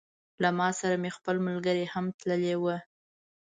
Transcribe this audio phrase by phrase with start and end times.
[0.41, 2.77] له ما سره مې خپل ملګري هم تللي وه.